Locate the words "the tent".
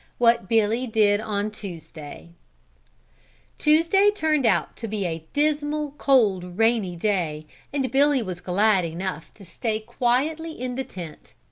10.73-11.33